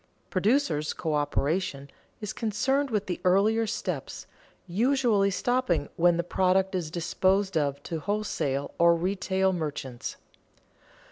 Producers' 0.31 0.95
coöperation 0.95 1.87
is 2.21 2.33
concerned 2.33 2.89
with 2.89 3.05
the 3.05 3.21
earlier 3.23 3.67
steps, 3.67 4.25
usually 4.65 5.29
stopping 5.29 5.89
when 5.95 6.17
the 6.17 6.23
product 6.23 6.73
is 6.73 6.89
disposed 6.89 7.55
of 7.55 7.83
to 7.83 7.99
wholesale 7.99 8.71
or 8.79 8.95
retail 8.95 9.53
merchants. 9.53 10.15